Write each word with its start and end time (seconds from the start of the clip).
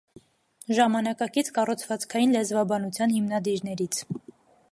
Ժամանակակից 0.77 1.51
կառուցվածքային 1.57 2.33
լեզվաբանության 2.37 3.15
հիմնադիրներից։ 3.17 4.01